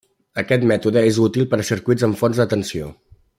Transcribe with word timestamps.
Aquest 0.43 0.63
mètode 0.71 1.03
és 1.09 1.19
útil 1.25 1.45
per 1.51 1.59
a 1.65 1.67
circuits 1.69 2.07
amb 2.09 2.19
fonts 2.23 2.41
de 2.43 2.49
tensió. 2.55 2.91